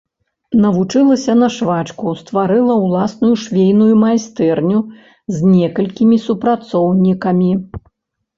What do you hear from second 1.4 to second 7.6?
на швачку, стварыла ўласную швейную майстэрню з некалькімі супрацоўнікамі.